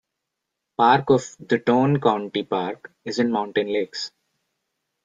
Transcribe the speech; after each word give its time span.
Part 0.77 1.11
of 1.11 1.35
The 1.39 1.59
Tourne 1.59 2.01
county 2.01 2.41
park 2.41 2.91
is 3.05 3.19
in 3.19 3.31
Mountain 3.31 3.71
Lakes. 3.71 4.09